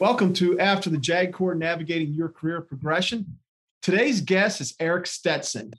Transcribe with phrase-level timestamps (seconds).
[0.00, 3.36] Welcome to After the JAG Corps Navigating Your Career Progression.
[3.82, 5.74] Today's guest is Eric Stetson.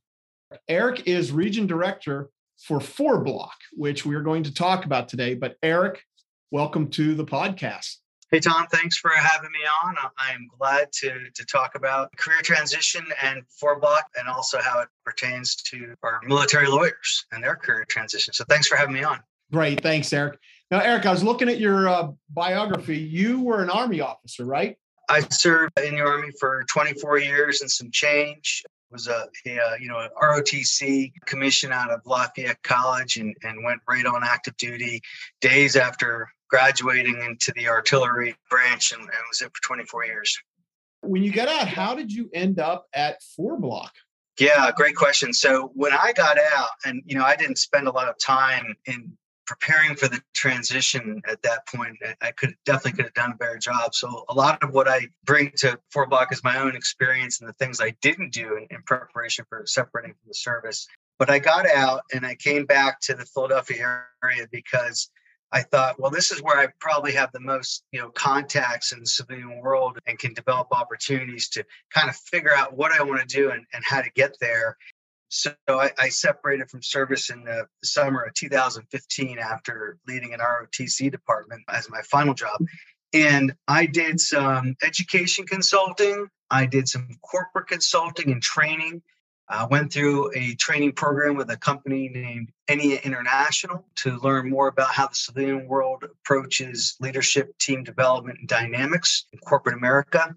[0.67, 5.33] Eric is Region Director for Four Block, which we are going to talk about today.
[5.33, 6.03] But Eric,
[6.51, 7.95] welcome to the podcast.
[8.29, 9.95] Hey, Tom, thanks for having me on.
[10.19, 14.81] I am glad to, to talk about career transition and four block and also how
[14.81, 18.35] it pertains to our military lawyers and their career transition.
[18.35, 19.21] So thanks for having me on.
[19.51, 19.81] Great.
[19.81, 20.37] Thanks, Eric.
[20.71, 22.97] Now, Eric, I was looking at your uh, biography.
[22.97, 24.77] You were an Army officer, right?
[25.09, 28.63] I served in the Army for 24 years and some change.
[28.89, 33.63] Was a, a uh, you know an ROTC commission out of Lafayette College and, and
[33.63, 35.01] went right on active duty
[35.39, 40.37] days after graduating into the artillery branch and, and was in for 24 years.
[41.01, 43.93] When you got out, how did you end up at Four Block?
[44.39, 45.33] Yeah, great question.
[45.33, 48.75] So when I got out, and you know, I didn't spend a lot of time
[48.85, 53.37] in preparing for the transition at that point, I could definitely could have done a
[53.37, 53.93] better job.
[53.95, 57.49] So a lot of what I bring to Four Block is my own experience and
[57.49, 60.87] the things I didn't do in, in preparation for separating from the service.
[61.19, 65.09] But I got out and I came back to the Philadelphia area because
[65.51, 69.01] I thought, well, this is where I probably have the most, you know, contacts in
[69.01, 73.19] the civilian world and can develop opportunities to kind of figure out what I want
[73.19, 74.77] to do and, and how to get there.
[75.31, 81.09] So I, I, separated from service in the summer of 2015 after leading an ROTC
[81.09, 82.59] department as my final job.
[83.13, 89.01] And I did some education consulting, I did some corporate consulting and training.
[89.47, 94.67] I went through a training program with a company named ENIA International to learn more
[94.67, 100.35] about how the civilian world approaches leadership, team development, and dynamics in corporate America.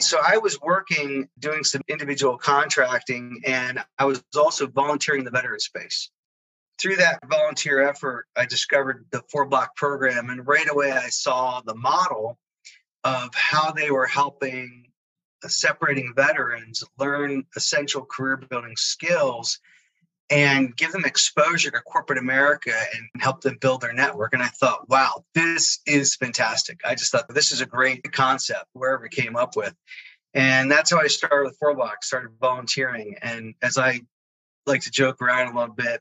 [0.00, 5.30] So I was working doing some individual contracting and I was also volunteering in the
[5.30, 6.10] veteran space.
[6.78, 11.60] Through that volunteer effort, I discovered the four block program and right away I saw
[11.60, 12.38] the model
[13.04, 14.84] of how they were helping
[15.46, 19.58] separating veterans learn essential career building skills
[20.30, 24.34] and give them exposure to corporate America and help them build their network.
[24.34, 26.80] And I thought, wow, this is fantastic.
[26.84, 29.74] I just thought this is a great concept, wherever it came up with.
[30.34, 33.16] And that's how I started with Four Block, started volunteering.
[33.22, 34.02] And as I
[34.66, 36.00] like to joke around a little bit,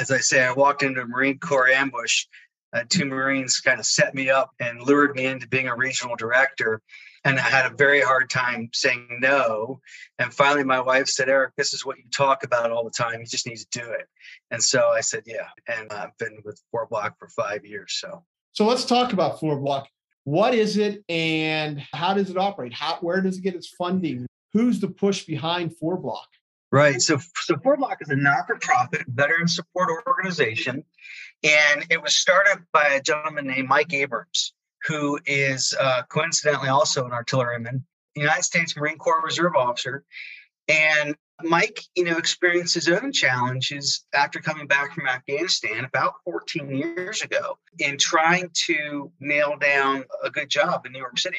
[0.00, 2.26] as I say, I walked into a Marine Corps ambush.
[2.72, 6.16] Uh, two Marines kind of set me up and lured me into being a regional
[6.16, 6.82] director
[7.24, 9.80] and I had a very hard time saying no.
[10.18, 13.20] And finally, my wife said, Eric, this is what you talk about all the time.
[13.20, 14.06] You just need to do it.
[14.50, 15.48] And so I said, yeah.
[15.66, 17.98] And I've been with Four Block for five years.
[18.00, 19.88] So, so let's talk about Four Block.
[20.24, 22.72] What is it and how does it operate?
[22.72, 24.26] How, where does it get its funding?
[24.52, 26.28] Who's the push behind Four Block?
[26.70, 27.00] Right.
[27.00, 30.84] So, so Four Block is a not for profit veteran support organization.
[31.42, 34.52] And it was started by a gentleman named Mike Abrams
[34.86, 37.84] who is uh, coincidentally also an artilleryman,
[38.14, 40.04] United States Marine Corps Reserve officer.
[40.68, 46.68] And Mike, you know, experienced his own challenges after coming back from Afghanistan about 14
[46.74, 51.38] years ago in trying to nail down a good job in New York City.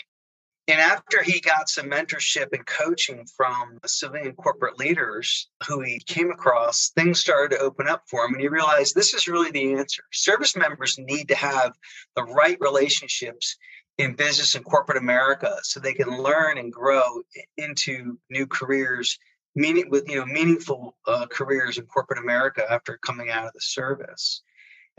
[0.69, 6.29] And after he got some mentorship and coaching from civilian corporate leaders who he came
[6.29, 8.33] across, things started to open up for him.
[8.33, 10.03] And he realized this is really the answer.
[10.11, 11.73] Service members need to have
[12.15, 13.57] the right relationships
[13.97, 17.23] in business and corporate America so they can learn and grow
[17.57, 19.17] into new careers,
[19.55, 23.59] meaning with you know meaningful uh, careers in corporate America after coming out of the
[23.59, 24.43] service.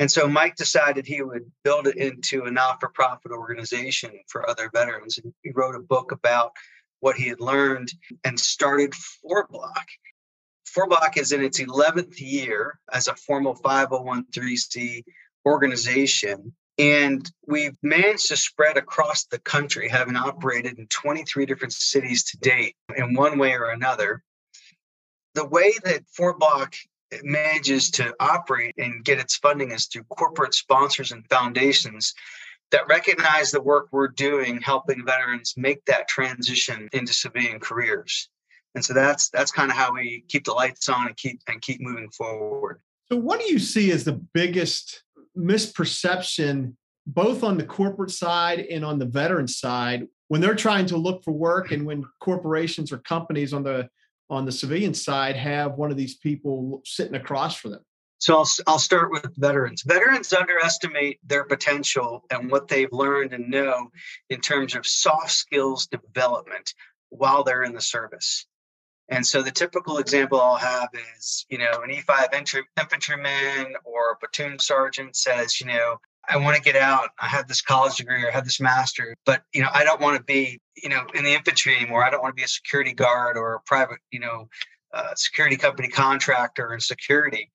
[0.00, 4.48] And so Mike decided he would build it into a not for profit organization for
[4.48, 5.18] other veterans.
[5.18, 6.52] And he wrote a book about
[7.00, 7.92] what he had learned
[8.24, 9.86] and started Four Block.
[10.64, 15.04] Four Block is in its 11th year as a formal 501c
[15.44, 16.54] organization.
[16.78, 22.38] And we've managed to spread across the country, having operated in 23 different cities to
[22.38, 24.22] date in one way or another.
[25.34, 26.74] The way that Four Block
[27.22, 32.14] manages to operate and get its funding is through corporate sponsors and foundations
[32.70, 38.28] that recognize the work we're doing helping veterans make that transition into civilian careers.
[38.74, 41.60] And so that's that's kind of how we keep the lights on and keep and
[41.60, 42.80] keep moving forward.
[43.10, 45.02] So what do you see as the biggest
[45.36, 46.74] misperception
[47.06, 51.24] both on the corporate side and on the veteran side when they're trying to look
[51.24, 53.88] for work and when corporations or companies on the
[54.30, 57.84] on the civilian side have one of these people sitting across for them?
[58.18, 59.82] So I'll, I'll start with veterans.
[59.82, 63.90] Veterans underestimate their potential and what they've learned and know
[64.28, 66.74] in terms of soft skills development
[67.08, 68.46] while they're in the service.
[69.08, 72.34] And so the typical example I'll have is, you know, an E5
[72.78, 75.96] infantryman or a platoon sergeant says, you know,
[76.28, 77.10] I want to get out.
[77.18, 80.00] I have this college degree or I have this master, but you know, I don't
[80.00, 82.04] want to be, you know, in the infantry anymore.
[82.04, 84.48] I don't want to be a security guard or a private, you know,
[84.92, 87.50] uh, security company contractor in security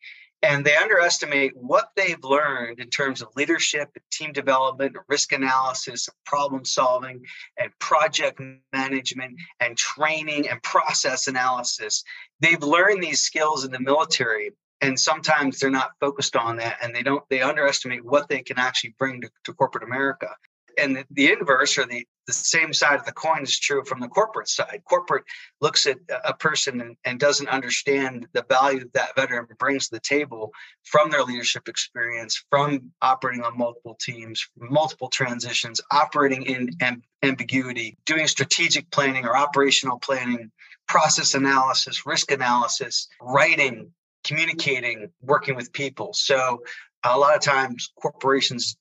[0.45, 6.63] and they underestimate what they've learned in terms of leadership, team development, risk analysis, problem
[6.63, 7.23] solving,
[7.57, 8.39] and project
[8.71, 12.03] management, and training and process analysis.
[12.41, 14.51] They've learned these skills in the military,
[14.81, 17.23] and sometimes they're not focused on that, and they don't.
[17.29, 20.29] They underestimate what they can actually bring to, to corporate America
[20.77, 23.99] and the, the inverse or the, the same side of the coin is true from
[23.99, 24.81] the corporate side.
[24.85, 25.23] Corporate
[25.61, 30.01] looks at a person and, and doesn't understand the value that veteran brings to the
[30.01, 30.51] table
[30.83, 37.97] from their leadership experience, from operating on multiple teams, multiple transitions, operating in amb- ambiguity,
[38.05, 40.51] doing strategic planning or operational planning,
[40.87, 43.91] process analysis, risk analysis, writing,
[44.25, 46.13] communicating, working with people.
[46.13, 46.61] So
[47.03, 48.75] a lot of times corporations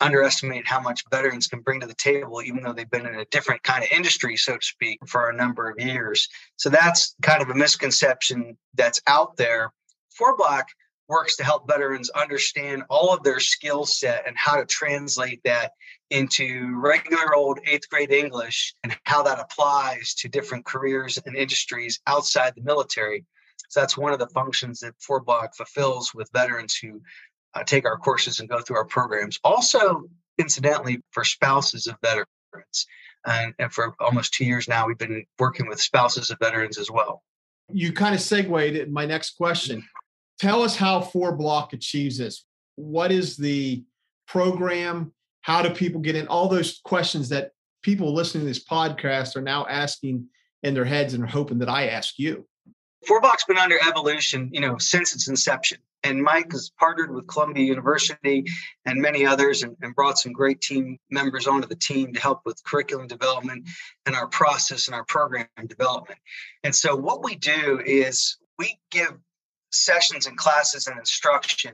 [0.00, 3.24] underestimate how much veterans can bring to the table, even though they've been in a
[3.26, 6.28] different kind of industry, so to speak, for a number of years.
[6.56, 9.72] So that's kind of a misconception that's out there.
[10.10, 10.66] Four Block
[11.08, 15.72] works to help veterans understand all of their skill set and how to translate that
[16.10, 22.00] into regular old eighth grade English and how that applies to different careers and industries
[22.06, 23.24] outside the military.
[23.68, 27.00] So that's one of the functions that Four Block fulfills with veterans who
[27.54, 29.38] uh, take our courses and go through our programs.
[29.44, 30.04] Also,
[30.38, 32.86] incidentally, for spouses of veterans.
[33.26, 36.90] And, and for almost two years now, we've been working with spouses of veterans as
[36.90, 37.22] well.
[37.70, 38.90] You kind of segued.
[38.90, 39.84] My next question
[40.38, 42.44] Tell us how Four Block achieves this.
[42.76, 43.82] What is the
[44.28, 45.12] program?
[45.40, 46.28] How do people get in?
[46.28, 47.50] All those questions that
[47.82, 50.26] people listening to this podcast are now asking
[50.62, 52.46] in their heads and are hoping that I ask you.
[53.06, 57.26] Four Block's been under evolution, you know, since its inception and Mike has partnered with
[57.26, 58.44] Columbia University
[58.84, 62.42] and many others and, and, brought some great team members onto the team to help
[62.44, 63.68] with curriculum development
[64.06, 66.18] and our process and our program development.
[66.62, 69.12] And so, what we do is we give
[69.70, 71.72] sessions and classes and instruction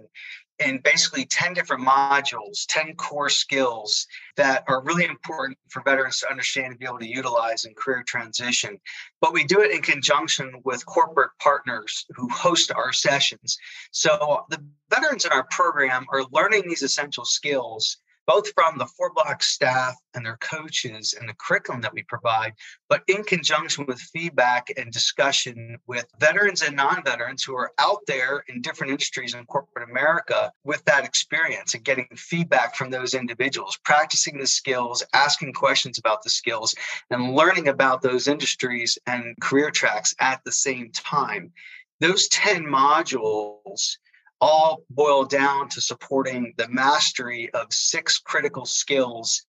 [0.60, 4.06] in basically 10 different modules, 10 core skills
[4.36, 8.04] that are really important for veterans to understand and be able to utilize in career
[8.06, 8.78] transition.
[9.20, 13.58] But we do it in conjunction with corporate partners who host our sessions.
[13.90, 19.12] So the veterans in our program are learning these essential skills both from the four
[19.14, 22.54] block staff and their coaches and the curriculum that we provide,
[22.88, 28.00] but in conjunction with feedback and discussion with veterans and non veterans who are out
[28.06, 33.14] there in different industries in corporate America with that experience and getting feedback from those
[33.14, 36.74] individuals, practicing the skills, asking questions about the skills,
[37.10, 41.52] and learning about those industries and career tracks at the same time.
[42.00, 43.96] Those 10 modules
[44.40, 49.44] all boil down to supporting the mastery of six critical skills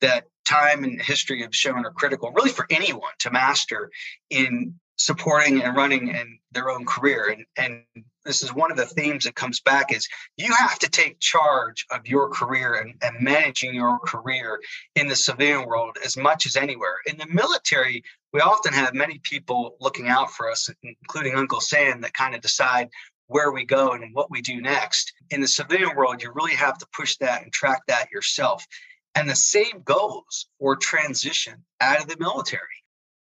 [0.00, 3.90] that time and history have shown are critical, really for anyone to master
[4.30, 7.28] in supporting and running in their own career.
[7.30, 10.88] And, and this is one of the themes that comes back is you have to
[10.88, 14.60] take charge of your career and, and managing your career
[14.94, 16.96] in the civilian world as much as anywhere.
[17.06, 22.00] In the military, we often have many people looking out for us, including Uncle Sam,
[22.02, 22.88] that kind of decide
[23.26, 25.12] where we go and what we do next.
[25.30, 28.66] In the civilian world, you really have to push that and track that yourself.
[29.14, 32.62] And the same goes for transition out of the military.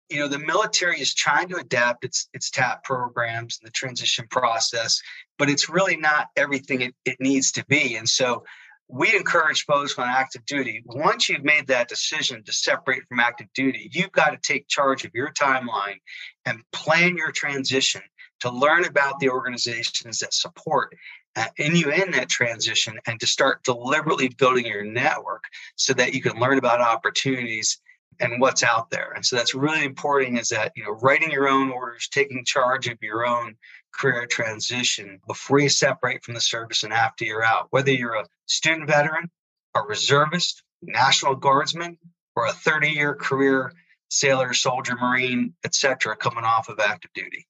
[0.09, 4.25] You know, the military is trying to adapt its its TAP programs and the transition
[4.29, 5.01] process,
[5.37, 7.95] but it's really not everything it, it needs to be.
[7.95, 8.43] And so
[8.89, 13.47] we encourage folks on active duty once you've made that decision to separate from active
[13.53, 15.97] duty you've got to take charge of your timeline
[16.45, 18.01] and plan your transition
[18.41, 20.95] to learn about the organizations that support
[21.35, 25.43] uh, in you in that transition and to start deliberately building your network
[25.75, 27.79] so that you can learn about opportunities
[28.19, 29.11] and what's out there.
[29.15, 32.87] And so that's really important is that you know writing your own orders taking charge
[32.87, 33.55] of your own
[33.93, 38.25] career transition before you separate from the service and after you're out whether you're a
[38.45, 39.29] student veteran
[39.75, 41.97] a reservist national guardsman
[42.35, 43.71] or a 30 year career
[44.09, 47.47] sailor soldier marine etc coming off of active duty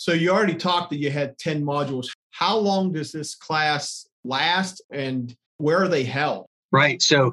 [0.00, 2.06] so you already talked that you had 10 modules.
[2.30, 6.46] How long does this class last and where are they held?
[6.72, 7.02] Right.
[7.02, 7.32] So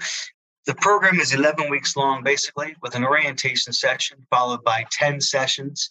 [0.66, 5.90] The program is 11 weeks long, basically, with an orientation session followed by 10 sessions.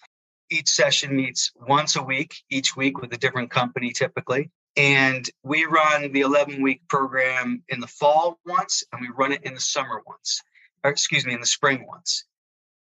[0.51, 4.51] Each session meets once a week, each week with a different company typically.
[4.77, 9.45] And we run the 11 week program in the fall once, and we run it
[9.45, 10.43] in the summer once,
[10.85, 12.27] or excuse me, in the spring once.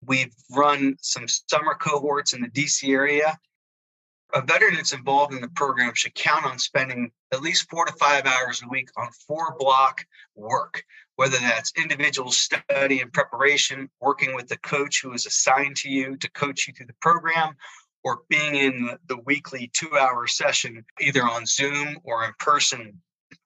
[0.03, 3.39] We've run some summer cohorts in the DC area.
[4.35, 7.93] A veteran that's involved in the program should count on spending at least four to
[7.93, 10.85] five hours a week on four block work,
[11.17, 16.17] whether that's individual study and preparation, working with the coach who is assigned to you
[16.17, 17.55] to coach you through the program,
[18.05, 23.01] or being in the weekly two hour session, either on Zoom or in person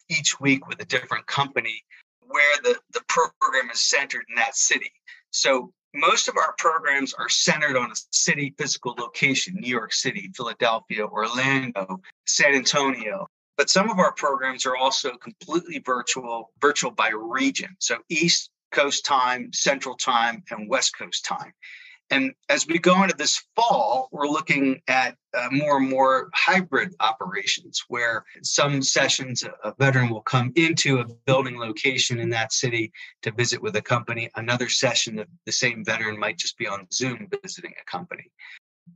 [0.09, 1.83] each week with a different company
[2.21, 4.93] where the, the program is centered in that city.
[5.31, 10.31] So most of our programs are centered on a city physical location New York City,
[10.37, 13.27] Philadelphia, Orlando, San Antonio.
[13.57, 17.75] But some of our programs are also completely virtual, virtual by region.
[17.79, 21.53] So East Coast time, Central time, and West Coast time.
[22.11, 26.95] And as we go into this fall, we're looking at uh, more and more hybrid
[27.01, 32.93] operations where some sessions a veteran will come into a building location in that city
[33.23, 34.31] to visit with a company.
[34.37, 38.31] Another session, of the same veteran might just be on Zoom visiting a company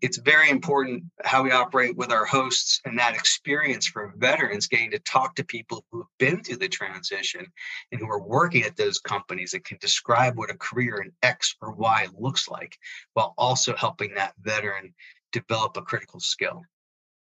[0.00, 4.90] it's very important how we operate with our hosts and that experience for veterans getting
[4.90, 7.44] to talk to people who been through the transition
[7.90, 11.56] and who are working at those companies and can describe what a career in X
[11.60, 12.78] or Y looks like
[13.14, 14.94] while also helping that veteran
[15.32, 16.62] develop a critical skill.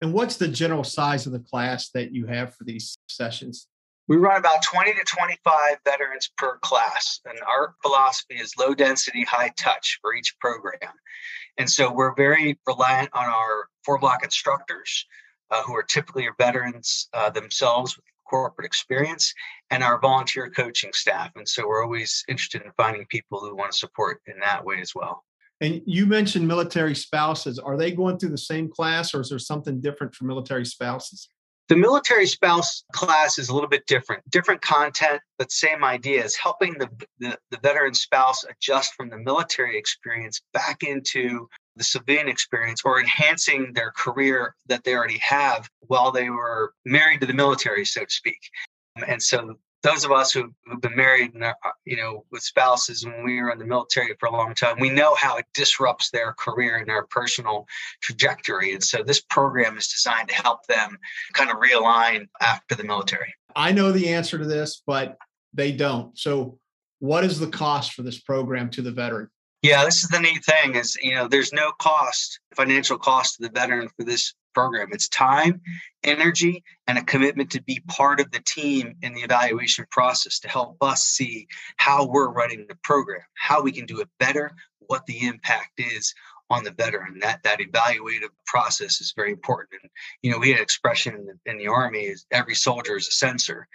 [0.01, 3.67] And what's the general size of the class that you have for these sessions?
[4.07, 9.25] We run about 20 to 25 veterans per class, and our philosophy is low density,
[9.25, 10.93] high touch for each program.
[11.57, 15.05] And so we're very reliant on our four block instructors,
[15.51, 19.33] uh, who are typically veterans uh, themselves with corporate experience,
[19.69, 21.31] and our volunteer coaching staff.
[21.35, 24.79] And so we're always interested in finding people who want to support in that way
[24.81, 25.23] as well.
[25.59, 27.57] And you mentioned military spouses.
[27.57, 31.29] Are they going through the same class, or is there something different for military spouses?
[31.67, 36.77] The military spouse class is a little bit different, different content, but same ideas, helping
[36.77, 42.81] the, the, the, veteran spouse adjust from the military experience back into the civilian experience
[42.83, 47.85] or enhancing their career that they already have while they were married to the military,
[47.85, 48.39] so to speak.
[49.07, 51.55] And so those of us who, have been married and are,
[51.85, 54.89] you know with spouses when we were in the military for a long time we
[54.89, 57.67] know how it disrupts their career and their personal
[58.01, 58.73] trajectory.
[58.73, 60.97] And so this program is designed to help them
[61.33, 63.33] kind of realign after the military.
[63.55, 65.17] I know the answer to this but
[65.53, 66.17] they don't.
[66.17, 66.59] So
[66.99, 69.29] what is the cost for this program to the veteran
[69.67, 73.43] yeah this is the neat thing is you know there's no cost financial cost to
[73.43, 74.87] the veteran for this program.
[74.91, 75.61] It's time,
[76.03, 80.49] energy, and a commitment to be part of the team in the evaluation process to
[80.49, 81.45] help us see
[81.77, 86.11] how we're running the program, how we can do it better, what the impact is
[86.49, 87.19] on the veteran.
[87.19, 89.79] That that evaluative process is very important.
[89.83, 89.91] And
[90.23, 93.11] you know, we had expression in the, in the army is every soldier is a
[93.11, 93.67] sensor.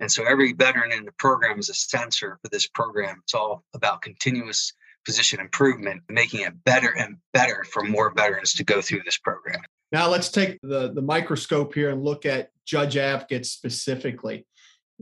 [0.00, 3.20] And so every veteran in the program is a sensor for this program.
[3.24, 4.72] It's all about continuous
[5.10, 9.60] position improvement, making it better and better for more veterans to go through this program.
[9.90, 14.46] Now let's take the, the microscope here and look at judge advocates specifically.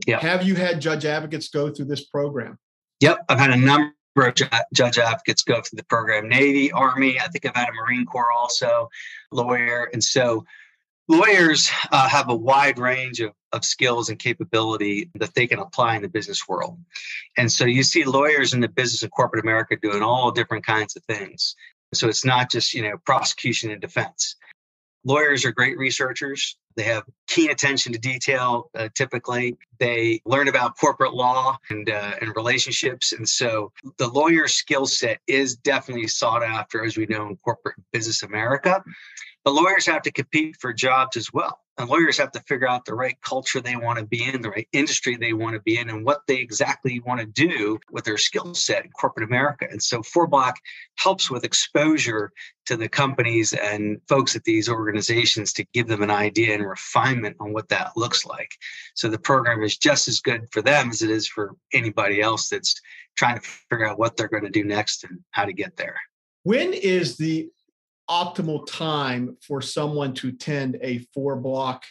[0.07, 0.21] Yep.
[0.21, 2.57] Have you had judge advocates go through this program?
[3.01, 4.33] Yep, I've had a number of
[4.73, 6.27] judge advocates go through the program.
[6.27, 8.89] Navy, Army, I think I've had a Marine Corps also,
[9.31, 9.91] lawyer.
[9.93, 10.43] And so
[11.09, 15.95] lawyers uh, have a wide range of, of skills and capability that they can apply
[15.95, 16.79] in the business world.
[17.35, 20.95] And so you see lawyers in the business of corporate America doing all different kinds
[20.95, 21.55] of things.
[21.93, 24.35] So it's not just, you know, prosecution and defense.
[25.03, 26.57] Lawyers are great researchers.
[26.75, 28.69] They have keen attention to detail.
[28.77, 34.47] Uh, typically, they learn about corporate law and uh, and relationships, and so the lawyer
[34.47, 38.83] skill set is definitely sought after, as we know in corporate business America.
[39.49, 41.61] But lawyers have to compete for jobs as well.
[41.79, 44.51] And lawyers have to figure out the right culture they want to be in, the
[44.51, 48.03] right industry they want to be in, and what they exactly want to do with
[48.03, 49.65] their skill set in corporate America.
[49.67, 50.59] And so Four Block
[50.99, 52.31] helps with exposure
[52.67, 57.35] to the companies and folks at these organizations to give them an idea and refinement
[57.39, 58.51] on what that looks like.
[58.93, 62.49] So the program is just as good for them as it is for anybody else
[62.49, 62.79] that's
[63.15, 65.95] trying to figure out what they're going to do next and how to get there.
[66.43, 67.49] When is the
[68.09, 71.83] optimal time for someone to attend a four block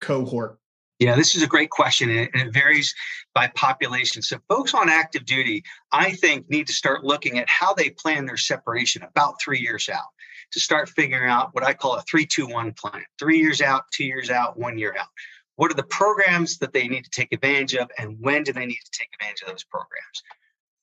[0.00, 0.58] cohort?
[1.00, 2.94] Yeah, this is a great question, and it varies
[3.34, 4.22] by population.
[4.22, 8.26] So, folks on active duty, I think, need to start looking at how they plan
[8.26, 10.06] their separation about three years out
[10.52, 13.84] to start figuring out what I call a three, two, one plan three years out,
[13.92, 15.08] two years out, one year out.
[15.56, 18.66] What are the programs that they need to take advantage of, and when do they
[18.66, 20.22] need to take advantage of those programs?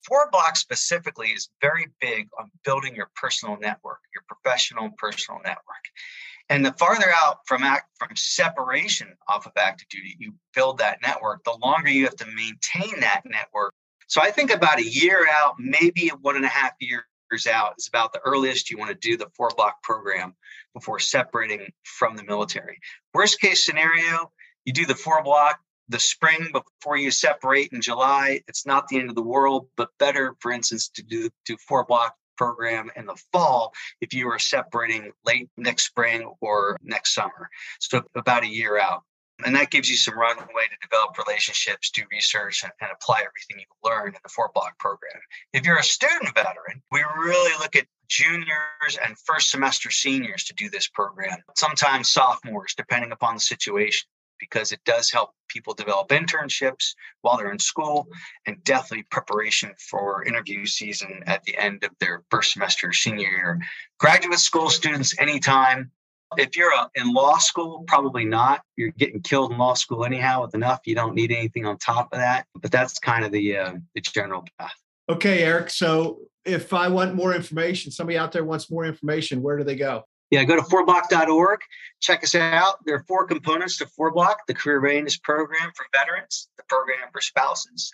[0.06, 5.40] Four Block specifically is very big on building your personal network, your professional and personal
[5.44, 5.62] network.
[6.50, 11.02] And the farther out from act from separation off of active duty you build that
[11.02, 13.74] network, the longer you have to maintain that network.
[14.08, 17.04] So I think about a year out, maybe one and a half years
[17.50, 20.34] out is about the earliest you want to do the four block program
[20.74, 22.80] before separating from the military.
[23.14, 24.32] Worst case scenario,
[24.66, 25.60] you do the four block
[25.92, 28.42] the spring before you separate in July.
[28.48, 31.86] It's not the end of the world, but better, for instance, to do do four
[31.86, 37.50] block program in the fall if you are separating late next spring or next summer.
[37.80, 39.04] So about a year out.
[39.44, 43.60] And that gives you some runway to develop relationships, do research, and, and apply everything
[43.60, 45.20] you learn in the four block program.
[45.52, 50.54] If you're a student veteran, we really look at juniors and first semester seniors to
[50.54, 54.08] do this program, sometimes sophomores, depending upon the situation
[54.42, 58.08] because it does help people develop internships while they're in school
[58.46, 63.62] and definitely preparation for interview season at the end of their first semester senior year.
[64.00, 65.92] Graduate school students, anytime.
[66.38, 68.62] If you're a, in law school, probably not.
[68.78, 70.80] You're getting killed in law school anyhow with enough.
[70.86, 72.46] You don't need anything on top of that.
[72.60, 74.74] But that's kind of the uh, the general path.
[75.10, 75.70] Okay, Eric.
[75.70, 79.76] So if I want more information, somebody out there wants more information, where do they
[79.76, 80.06] go?
[80.32, 81.60] Yeah, go to fourblock.org.
[82.00, 82.84] Check us out.
[82.86, 87.22] There are four components to Fourblock the Career Readiness Program for veterans, the program for
[87.22, 87.92] spouses,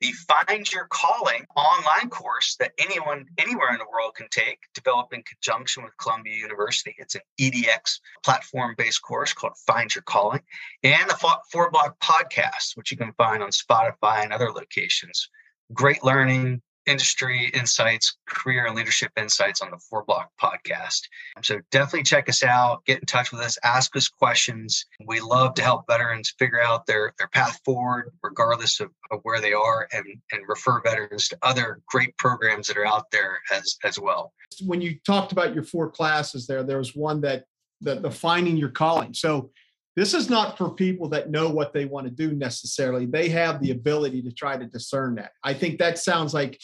[0.00, 5.12] the Find Your Calling online course that anyone anywhere in the world can take, developed
[5.12, 6.94] in conjunction with Columbia University.
[6.96, 10.40] It's an EDX platform based course called Find Your Calling,
[10.84, 15.28] and the Four Block podcast, which you can find on Spotify and other locations.
[15.72, 21.02] Great learning, industry insights, career and leadership insights on the Four Block podcast.
[21.42, 24.84] So definitely check us out, get in touch with us, ask us questions.
[25.06, 29.40] We love to help veterans figure out their, their path forward, regardless of, of where
[29.40, 33.76] they are, and, and refer veterans to other great programs that are out there as,
[33.84, 34.32] as well.
[34.66, 37.44] When you talked about your four classes there, there was one that
[37.80, 39.14] the, the finding your calling.
[39.14, 39.50] So
[39.96, 43.06] this is not for people that know what they want to do necessarily.
[43.06, 45.32] They have the ability to try to discern that.
[45.42, 46.60] I think that sounds like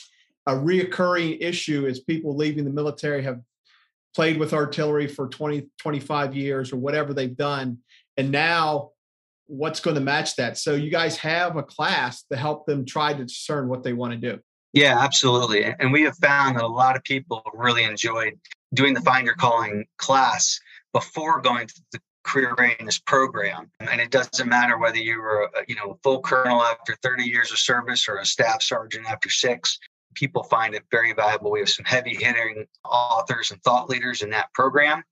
[0.46, 3.40] a reoccurring issue is people leaving the military have
[4.14, 7.78] played with artillery for 20, 25 years or whatever they've done.
[8.16, 8.90] And now
[9.46, 10.56] what's going to match that?
[10.56, 14.12] So you guys have a class to help them try to discern what they want
[14.12, 14.40] to do.
[14.72, 15.64] Yeah, absolutely.
[15.64, 18.34] And we have found that a lot of people really enjoyed
[18.74, 20.58] doing the Find Your Calling class
[20.92, 23.70] before going to the career readiness program.
[23.80, 27.52] And it doesn't matter whether you were, you know, a full colonel after 30 years
[27.52, 29.78] of service or a staff sergeant after six.
[30.16, 31.52] People find it very valuable.
[31.52, 35.04] We have some heavy hitting authors and thought leaders in that program.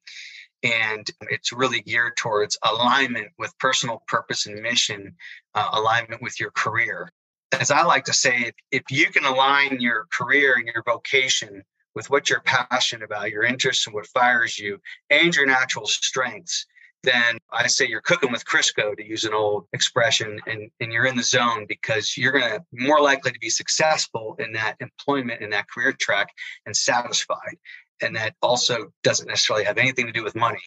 [0.65, 5.15] And it's really geared towards alignment with personal purpose and mission,
[5.55, 7.13] uh, alignment with your career.
[7.53, 11.63] As I like to say, if you can align your career and your vocation
[11.95, 16.67] with what you're passionate about, your interests and what fires you, and your natural strengths,
[17.05, 21.07] then I say you're cooking with Crisco, to use an old expression, and, and you're
[21.07, 25.43] in the zone because you're going to more likely to be successful in that employment,
[25.43, 26.29] in that career track,
[26.67, 27.57] and satisfied.
[28.03, 30.63] And that also doesn't necessarily have anything to do with money,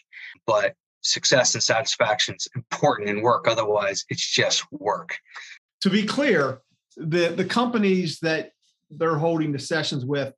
[0.46, 3.46] but success and satisfaction is important in work.
[3.46, 5.18] Otherwise, it's just work.
[5.82, 6.62] To be clear,
[6.96, 8.52] the, the companies that
[8.90, 10.32] they're holding the sessions with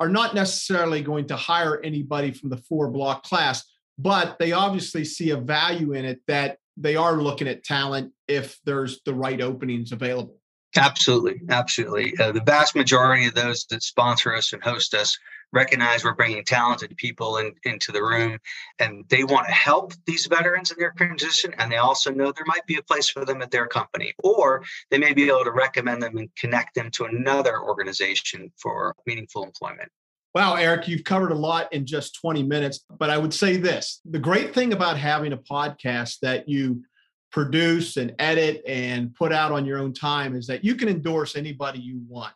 [0.00, 3.64] are not necessarily going to hire anybody from the four block class
[3.98, 8.58] but they obviously see a value in it that they are looking at talent if
[8.64, 10.36] there's the right openings available.
[10.74, 12.14] Absolutely, absolutely.
[12.18, 15.18] Uh, the vast majority of those that sponsor us and host us
[15.52, 18.38] recognize we're bringing talented people in, into the room,
[18.78, 21.54] and they want to help these veterans in their transition.
[21.58, 24.62] And they also know there might be a place for them at their company, or
[24.90, 29.44] they may be able to recommend them and connect them to another organization for meaningful
[29.44, 29.90] employment.
[30.34, 32.84] Wow, Eric, you've covered a lot in just 20 minutes.
[32.98, 36.82] But I would say this the great thing about having a podcast that you
[37.30, 41.36] produce and edit and put out on your own time is that you can endorse
[41.36, 42.32] anybody you want.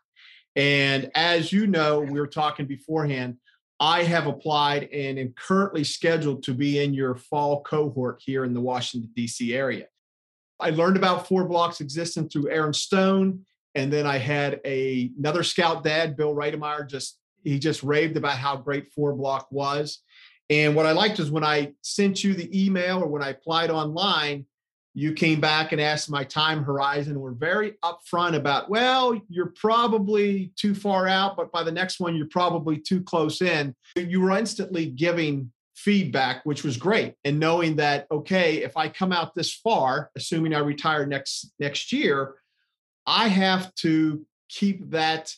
[0.57, 3.37] And as you know, we were talking beforehand,
[3.79, 8.55] I have applied and am currently scheduled to be in your fall cohort here in
[8.55, 9.55] the Washington, D.C.
[9.55, 9.87] area.
[10.59, 13.45] I learned about four blocks existence through Aaron Stone.
[13.75, 18.39] And then I had a, another scout dad, Bill Reitemeyer, just he just raved about
[18.39, 20.01] how great four block was.
[20.51, 23.71] And what I liked is when I sent you the email or when I applied
[23.71, 24.47] online,
[24.95, 27.21] you came back and asked my time horizon.
[27.21, 32.17] We're very upfront about, well, you're probably too far out, but by the next one,
[32.17, 33.75] you're probably too close in.
[33.95, 37.15] You were instantly giving feedback, which was great.
[37.25, 41.93] And knowing that, okay, if I come out this far, assuming I retire next next
[41.93, 42.37] year,
[43.07, 45.35] I have to keep that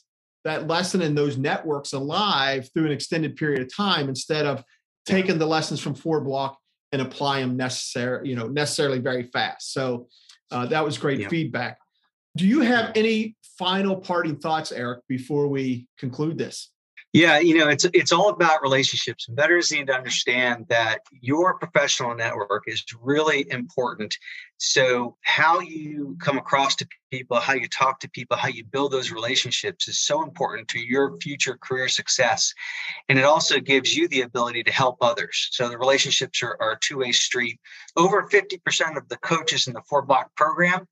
[0.49, 4.65] that lesson and those networks alive through an extended period of time instead of
[5.07, 6.59] taking the lessons from four block
[6.93, 9.73] and apply them necessary, you know, necessarily very fast.
[9.73, 10.09] So
[10.51, 11.29] uh, that was great yeah.
[11.29, 11.79] feedback.
[12.37, 16.71] Do you have any final parting thoughts, Eric, before we conclude this?
[17.15, 19.29] Yeah, you know, it's it's all about relationships.
[19.29, 24.15] And veterans need to understand that your professional network is really important.
[24.59, 28.93] So how you come across to people, how you talk to people, how you build
[28.93, 32.53] those relationships is so important to your future career success.
[33.09, 35.49] And it also gives you the ability to help others.
[35.53, 37.59] So the relationships are, are a two-way street.
[37.97, 40.87] Over 50% of the coaches in the four block program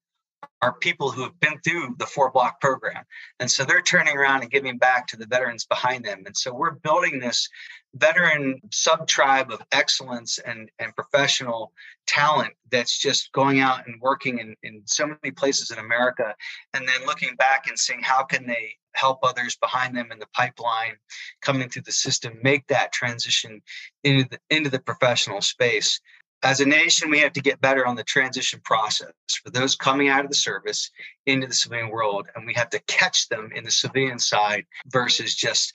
[0.62, 3.04] are people who have been through the four block program.
[3.40, 6.22] And so they're turning around and giving back to the veterans behind them.
[6.26, 7.48] And so we're building this
[7.94, 11.72] veteran sub tribe of excellence and, and professional
[12.06, 16.34] talent that's just going out and working in, in so many places in America
[16.74, 20.26] and then looking back and seeing how can they help others behind them in the
[20.32, 20.96] pipeline
[21.42, 23.60] coming through the system make that transition
[24.04, 26.00] into the, into the professional space
[26.42, 30.08] as a nation, we have to get better on the transition process for those coming
[30.08, 30.90] out of the service
[31.24, 32.28] into the civilian world.
[32.34, 35.72] And we have to catch them in the civilian side versus just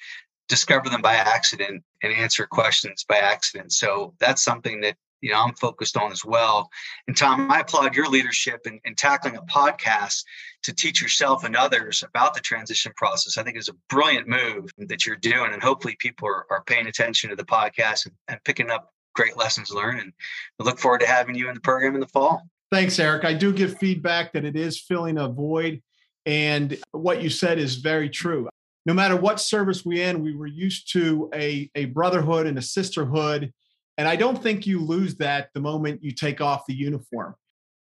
[0.48, 3.72] discover them by accident and answer questions by accident.
[3.72, 6.70] So that's something that you know I'm focused on as well.
[7.08, 10.24] And Tom, I applaud your leadership in, in tackling a podcast
[10.64, 13.38] to teach yourself and others about the transition process.
[13.38, 16.88] I think is a brilliant move that you're doing, and hopefully people are, are paying
[16.88, 20.00] attention to the podcast and, and picking up great lessons learned.
[20.00, 20.14] And
[20.60, 22.42] we look forward to having you in the program in the fall.
[22.72, 23.26] Thanks, Eric.
[23.26, 25.82] I do give feedback that it is filling a void.
[26.26, 28.48] And what you said is very true.
[28.86, 32.62] No matter what service we in, we were used to a, a brotherhood and a
[32.62, 33.52] sisterhood.
[33.98, 37.36] And I don't think you lose that the moment you take off the uniform.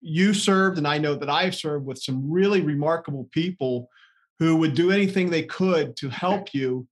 [0.01, 3.89] You served, and I know that I've served with some really remarkable people
[4.39, 6.87] who would do anything they could to help you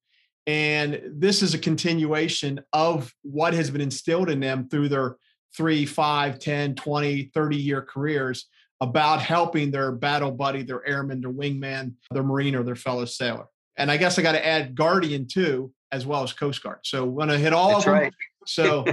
[0.47, 5.17] and this is a continuation of what has been instilled in them through their
[5.55, 8.47] three, five, 10, 20, 30 year careers
[8.79, 13.45] about helping their battle buddy, their airman, their wingman, their Marine, or their fellow sailor.
[13.77, 16.79] And I guess I got to add Guardian too, as well as Coast Guard.
[16.83, 18.01] So we're going to hit all That's of them.
[18.01, 18.13] Right.
[18.47, 18.85] So,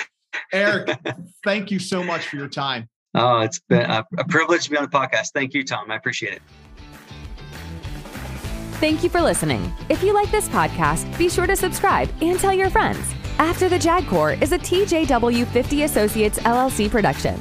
[0.52, 0.98] Eric,
[1.44, 2.88] thank you so much for your time.
[3.14, 5.28] Oh, it's been a, a privilege to be on the podcast.
[5.32, 5.90] Thank you, Tom.
[5.90, 6.42] I appreciate it.
[8.78, 9.72] Thank you for listening.
[9.88, 13.14] If you like this podcast, be sure to subscribe and tell your friends.
[13.38, 17.40] After the JAG Corps is a TJW 50 Associates LLC production.